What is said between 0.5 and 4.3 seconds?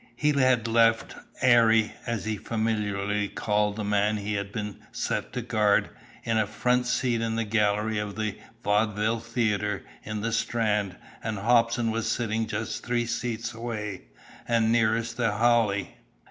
left "'Arry," as he familiarly called the man